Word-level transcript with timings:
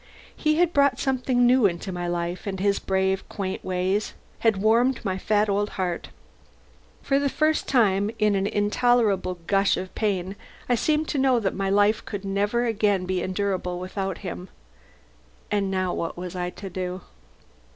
He 0.35 0.55
had 0.55 0.73
brought 0.73 0.97
something 0.97 1.45
new 1.45 1.67
into 1.67 1.91
my 1.91 2.07
life, 2.07 2.47
and 2.47 2.59
his 2.59 2.79
brave, 2.79 3.29
quaint 3.29 3.63
ways 3.63 4.15
had 4.39 4.57
warmed 4.57 5.05
my 5.05 5.19
fat 5.19 5.47
old 5.47 5.69
heart. 5.77 6.09
For 7.03 7.19
the 7.19 7.29
first 7.29 7.67
time, 7.67 8.09
in 8.17 8.33
an 8.33 8.47
intolerable 8.47 9.37
gush 9.45 9.77
of 9.77 9.93
pain, 9.93 10.35
I 10.67 10.73
seemed 10.73 11.07
to 11.09 11.19
know 11.19 11.39
that 11.39 11.53
my 11.53 11.69
life 11.69 12.03
could 12.03 12.25
never 12.25 12.65
again 12.65 13.05
be 13.05 13.21
endurable 13.21 13.77
without 13.79 14.17
him. 14.25 14.49
And 15.51 15.69
now 15.69 15.93
what 15.93 16.17
was 16.17 16.35
I 16.35 16.49
to 16.49 16.67
do? 16.71 17.01